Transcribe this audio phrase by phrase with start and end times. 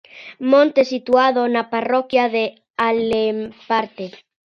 [0.51, 2.43] Monte situado na parroquia de
[2.89, 4.05] Alemparte.